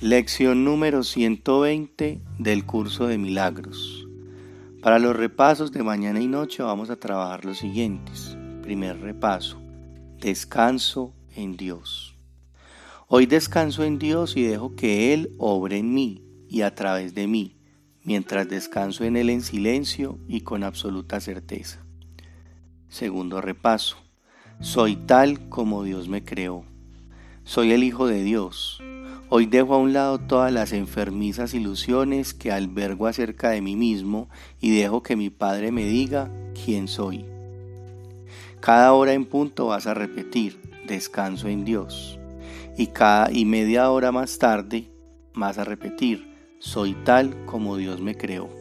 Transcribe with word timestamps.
Lección 0.00 0.62
número 0.62 1.02
120 1.02 2.22
del 2.38 2.64
curso 2.64 3.08
de 3.08 3.18
milagros. 3.18 4.06
Para 4.80 5.00
los 5.00 5.16
repasos 5.16 5.72
de 5.72 5.82
mañana 5.82 6.20
y 6.20 6.28
noche 6.28 6.62
vamos 6.62 6.88
a 6.90 7.00
trabajar 7.00 7.44
los 7.44 7.58
siguientes. 7.58 8.38
Primer 8.62 9.00
repaso. 9.00 9.60
Descanso 10.20 11.14
en 11.34 11.56
Dios. 11.56 12.14
Hoy 13.08 13.26
descanso 13.26 13.82
en 13.82 13.98
Dios 13.98 14.36
y 14.36 14.44
dejo 14.44 14.76
que 14.76 15.12
Él 15.12 15.34
obre 15.36 15.78
en 15.78 15.92
mí 15.92 16.22
y 16.48 16.60
a 16.60 16.76
través 16.76 17.12
de 17.16 17.26
mí, 17.26 17.56
mientras 18.04 18.48
descanso 18.48 19.02
en 19.02 19.16
Él 19.16 19.30
en 19.30 19.42
silencio 19.42 20.20
y 20.28 20.42
con 20.42 20.62
absoluta 20.62 21.18
certeza. 21.18 21.84
Segundo 22.88 23.40
repaso. 23.40 23.96
Soy 24.60 24.94
tal 24.94 25.48
como 25.48 25.82
Dios 25.82 26.08
me 26.08 26.22
creó. 26.22 26.64
Soy 27.42 27.72
el 27.72 27.82
Hijo 27.82 28.06
de 28.06 28.22
Dios. 28.22 28.80
Hoy 29.30 29.44
dejo 29.44 29.74
a 29.74 29.78
un 29.78 29.92
lado 29.92 30.18
todas 30.18 30.50
las 30.50 30.72
enfermizas 30.72 31.52
ilusiones 31.52 32.32
que 32.32 32.50
albergo 32.50 33.06
acerca 33.06 33.50
de 33.50 33.60
mí 33.60 33.76
mismo 33.76 34.30
y 34.58 34.74
dejo 34.74 35.02
que 35.02 35.16
mi 35.16 35.28
Padre 35.28 35.70
me 35.70 35.84
diga 35.84 36.30
quién 36.64 36.88
soy. 36.88 37.26
Cada 38.60 38.94
hora 38.94 39.12
en 39.12 39.26
punto 39.26 39.66
vas 39.66 39.86
a 39.86 39.92
repetir, 39.92 40.58
descanso 40.86 41.48
en 41.48 41.66
Dios. 41.66 42.18
Y 42.78 42.86
cada 42.86 43.30
y 43.30 43.44
media 43.44 43.90
hora 43.90 44.12
más 44.12 44.38
tarde 44.38 44.90
vas 45.34 45.58
a 45.58 45.64
repetir, 45.64 46.34
soy 46.58 46.94
tal 47.04 47.44
como 47.44 47.76
Dios 47.76 48.00
me 48.00 48.16
creó. 48.16 48.57